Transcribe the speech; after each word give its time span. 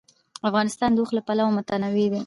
افغانستان 0.49 0.89
د 0.93 0.97
اوښ 0.99 1.09
له 1.17 1.21
پلوه 1.27 1.51
متنوع 1.57 2.07
دی. 2.11 2.19